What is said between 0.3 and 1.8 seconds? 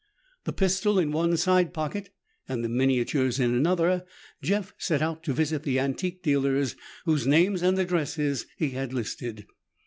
The pistol in one side